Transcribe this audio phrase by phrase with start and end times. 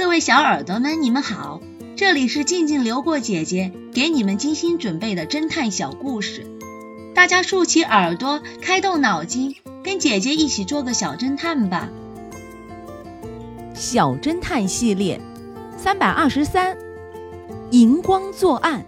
[0.00, 1.60] 各位小耳朵们，你们好，
[1.94, 6.46] 这里是静静流过姐姐给你们精心准备的侦探小故事，
[7.14, 11.90] 大家竖起耳朵，开动脑筋，跟姐姐一起做个小侦探吧。
[13.74, 15.20] 小侦探系列
[15.76, 16.78] 三百二十三，
[17.70, 18.86] 荧光作案。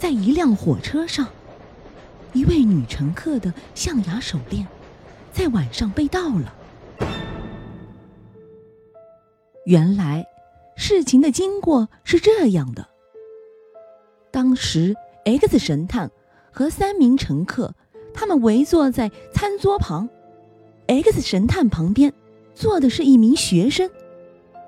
[0.00, 1.28] 在一辆火车上，
[2.32, 4.66] 一位女乘客的象牙手链
[5.32, 6.52] 在晚上被盗了。
[9.64, 10.26] 原来，
[10.74, 12.88] 事情的经过是这样的：
[14.32, 16.10] 当时，X 神探
[16.50, 17.72] 和三名乘客，
[18.12, 20.08] 他们围坐在餐桌旁。
[20.88, 22.12] X 神探旁边
[22.54, 23.88] 坐的是一名学生，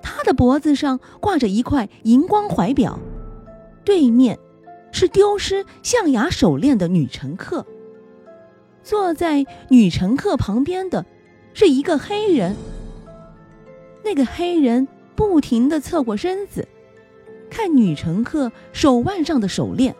[0.00, 3.00] 他的脖子上挂着一块荧光怀表。
[3.84, 4.38] 对面
[4.92, 7.66] 是丢失象牙手链的女乘客。
[8.84, 11.04] 坐在女乘客旁边的
[11.52, 12.54] 是一个黑人。
[14.04, 14.86] 那个黑人
[15.16, 16.68] 不停地侧过身子，
[17.50, 19.94] 看女乘客手腕上的手链，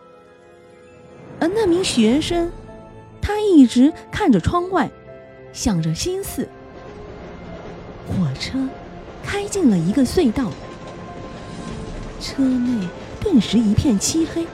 [1.39, 2.51] 而那名学生，
[3.19, 4.91] 他一直看着窗外，
[5.51, 6.47] 想着心思。
[8.07, 8.69] 火车
[9.23, 10.51] 开进了一个隧道，
[12.21, 12.87] 车内
[13.19, 14.45] 顿时一片漆黑。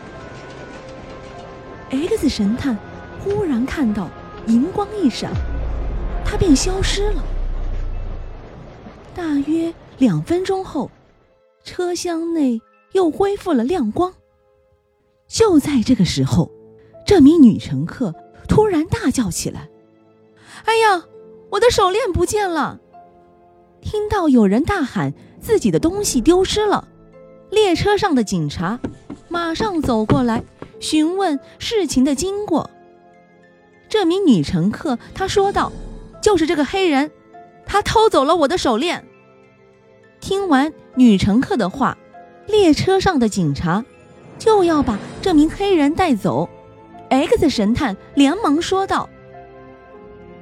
[1.89, 2.77] X 神探
[3.19, 4.09] 忽然看到
[4.47, 5.29] 荧光一闪，
[6.23, 7.21] 他便消失了。
[9.13, 10.89] 大约两分钟后，
[11.63, 12.61] 车厢内
[12.93, 14.13] 又恢复了亮光。
[15.27, 16.51] 就在这个时候，
[17.05, 18.13] 这名女乘客
[18.47, 19.69] 突然大叫起来
[20.65, 21.05] ：“哎呀，
[21.51, 22.79] 我的手链不见了！”
[23.81, 26.87] 听到有人大喊自己的东西丢失了，
[27.49, 28.79] 列车上的警察
[29.27, 30.43] 马上走过来
[30.79, 32.69] 询问事情的经过。
[33.89, 35.71] 这名女乘客她说道
[36.21, 37.11] ：“就是这个黑人。”
[37.71, 39.07] 他偷走了我的手链。
[40.19, 41.97] 听完女乘客的话，
[42.45, 43.85] 列车上的警察
[44.37, 46.49] 就要把这名黑人带走。
[47.09, 49.07] X 神探连忙说道：“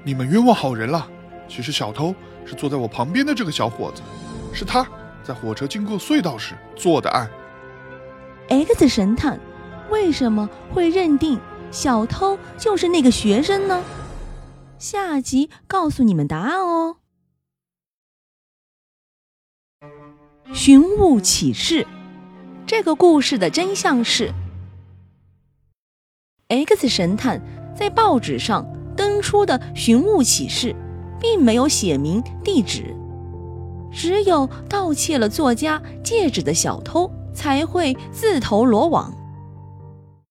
[0.04, 1.08] 你们冤枉好人了。
[1.48, 2.16] 其实小偷
[2.46, 4.02] 是坐在我旁边的这个小伙子，
[4.52, 4.84] 是他
[5.24, 7.30] 在火车经过隧道时做的案。
[8.50, 9.40] ”X 神探
[9.92, 11.40] 为什么会认定
[11.70, 13.84] 小偷就是那个学生呢？
[14.80, 16.96] 下集告诉你们答案哦。
[20.62, 21.88] 寻物启事，
[22.68, 24.34] 这个故事的真相是
[26.50, 27.42] ：X 神探
[27.74, 30.76] 在报纸上登出的寻物启事，
[31.18, 32.94] 并没有写明地址，
[33.90, 39.14] 只有盗窃了作家戒指的小偷才会自投罗网。